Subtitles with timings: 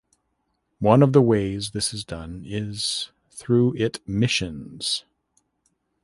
[0.79, 5.05] One of the ways this is done is through it missions.